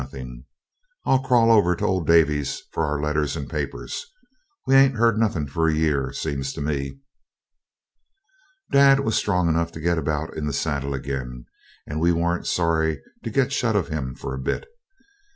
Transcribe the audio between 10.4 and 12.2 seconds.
the saddle again, and we